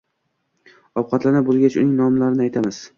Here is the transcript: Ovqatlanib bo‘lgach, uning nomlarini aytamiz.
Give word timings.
Ovqatlanib 1.03 1.47
bo‘lgach, 1.53 1.79
uning 1.85 1.95
nomlarini 2.05 2.49
aytamiz. 2.51 2.87